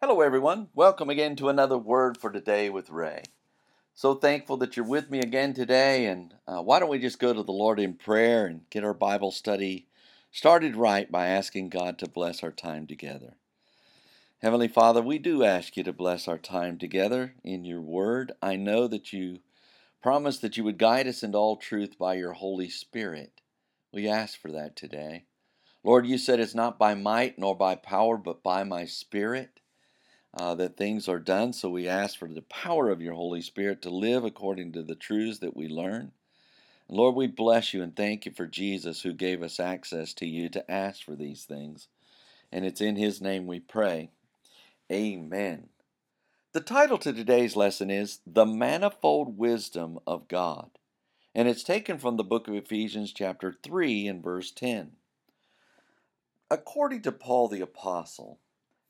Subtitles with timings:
[0.00, 0.68] Hello, everyone.
[0.76, 3.24] Welcome again to another Word for Today with Ray.
[3.96, 6.06] So thankful that you're with me again today.
[6.06, 8.94] And uh, why don't we just go to the Lord in prayer and get our
[8.94, 9.88] Bible study
[10.30, 13.34] started right by asking God to bless our time together.
[14.40, 18.30] Heavenly Father, we do ask you to bless our time together in your Word.
[18.40, 19.40] I know that you
[20.00, 23.40] promised that you would guide us into all truth by your Holy Spirit.
[23.92, 25.24] We ask for that today.
[25.82, 29.58] Lord, you said it's not by might nor by power, but by my Spirit
[30.34, 31.52] uh, that things are done.
[31.52, 34.94] So we ask for the power of your Holy Spirit to live according to the
[34.94, 36.12] truths that we learn.
[36.88, 40.48] Lord, we bless you and thank you for Jesus who gave us access to you
[40.50, 41.88] to ask for these things.
[42.50, 44.10] And it's in his name we pray.
[44.90, 45.68] Amen.
[46.52, 50.70] The title to today's lesson is The Manifold Wisdom of God.
[51.34, 54.92] And it's taken from the book of Ephesians, chapter 3, and verse 10.
[56.50, 58.38] According to Paul the Apostle,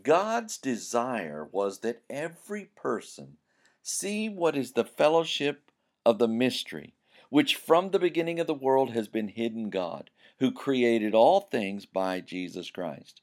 [0.00, 3.36] God's desire was that every person
[3.82, 5.70] see what is the fellowship
[6.06, 6.94] of the mystery,
[7.30, 11.86] which from the beginning of the world has been hidden God, who created all things
[11.86, 13.20] by Jesus Christ.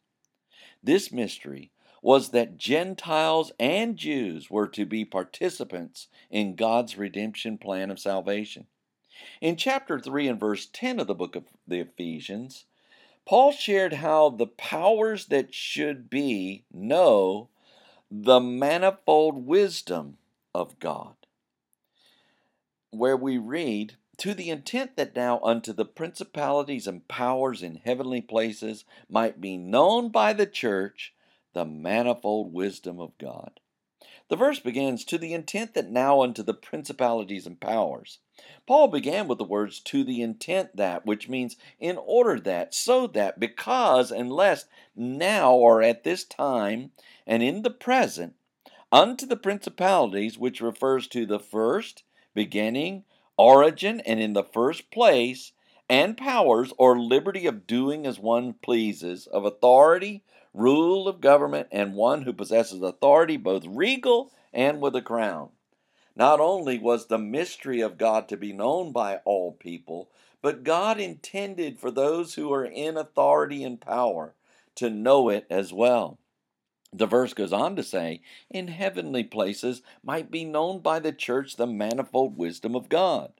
[0.82, 7.92] This mystery was that Gentiles and Jews were to be participants in God's redemption plan
[7.92, 8.68] of salvation.
[9.42, 12.66] In chapter 3 and verse 10 of the book of the Ephesians,
[13.26, 17.50] Paul shared how the powers that should be know
[18.10, 20.18] the manifold wisdom
[20.54, 21.16] of God.
[22.92, 28.22] Where we read, To the intent that now unto the principalities and powers in heavenly
[28.22, 31.14] places might be known by the church
[31.54, 33.60] the manifold wisdom of God.
[34.30, 38.20] The verse begins, To the intent that now unto the principalities and powers.
[38.68, 43.08] Paul began with the words, To the intent that, which means in order that, so
[43.08, 46.92] that, because, unless, now or at this time,
[47.26, 48.36] and in the present,
[48.92, 52.04] unto the principalities, which refers to the first,
[52.36, 53.06] beginning,
[53.36, 55.54] origin, and in the first place,
[55.90, 60.24] and powers or liberty of doing as one pleases, of authority,
[60.54, 65.50] rule of government, and one who possesses authority both regal and with a crown.
[66.16, 70.10] Not only was the mystery of God to be known by all people,
[70.42, 74.34] but God intended for those who are in authority and power
[74.76, 76.18] to know it as well.
[76.92, 81.56] The verse goes on to say, In heavenly places might be known by the church
[81.56, 83.34] the manifold wisdom of God.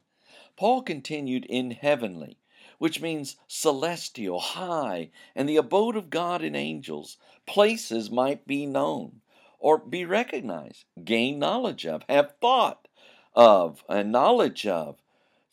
[0.56, 2.38] Paul continued in heavenly,
[2.80, 7.18] which means celestial, high, and the abode of God in angels.
[7.46, 9.22] Places might be known
[9.60, 12.88] or be recognized, gain knowledge of, have thought
[13.36, 14.98] of, and knowledge of.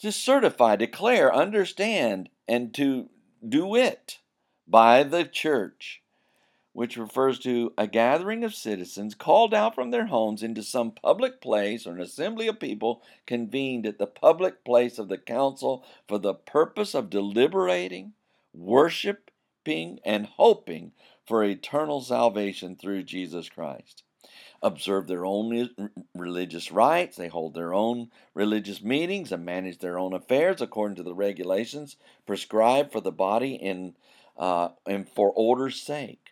[0.01, 3.09] To certify, declare, understand, and to
[3.47, 4.19] do it
[4.67, 6.03] by the church
[6.77, 11.41] which refers to a gathering of citizens called out from their homes into some public
[11.41, 16.19] place or an assembly of people convened at the public place of the council for
[16.19, 18.13] the purpose of deliberating,
[18.53, 20.93] worshiping, and hoping
[21.27, 24.03] for eternal salvation through Jesus Christ.
[24.63, 25.71] Observe their own
[26.15, 31.03] religious rites, they hold their own religious meetings, and manage their own affairs according to
[31.03, 33.97] the regulations prescribed for the body in,
[34.37, 36.26] uh, and for order's sake.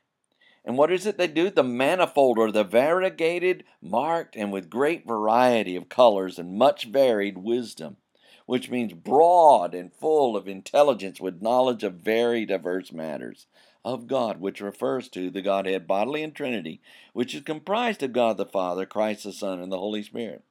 [0.65, 1.51] And what is it they do?
[1.51, 7.39] The manifold or the variegated, marked, and with great variety of colors and much varied
[7.39, 7.99] wisdom,
[8.47, 13.47] which means broad and full of intelligence with knowledge of very diverse matters
[13.85, 16.81] of God, which refers to the Godhead bodily and Trinity,
[17.13, 20.43] which is comprised of God the Father, Christ the Son, and the Holy Spirit.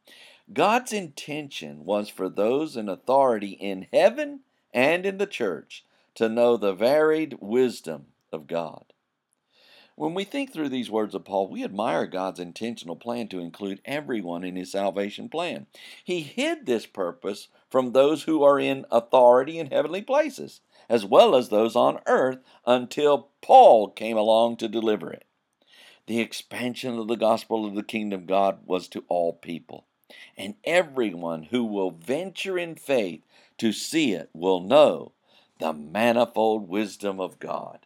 [0.51, 4.41] God's intention was for those in authority in heaven
[4.73, 5.85] and in the church
[6.15, 8.92] to know the varied wisdom of God.
[9.95, 13.79] When we think through these words of Paul, we admire God's intentional plan to include
[13.85, 15.67] everyone in his salvation plan.
[16.03, 21.35] He hid this purpose from those who are in authority in heavenly places, as well
[21.35, 25.25] as those on earth, until Paul came along to deliver it.
[26.07, 29.85] The expansion of the gospel of the kingdom of God was to all people,
[30.35, 33.21] and everyone who will venture in faith
[33.59, 35.11] to see it will know
[35.59, 37.85] the manifold wisdom of God.